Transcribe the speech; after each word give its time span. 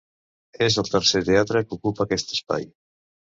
És 0.67 0.77
el 0.83 0.87
tercer 0.93 1.21
teatre 1.27 1.61
que 1.67 1.77
ocupa 1.79 2.07
aquest 2.09 2.35
espai. 2.39 2.67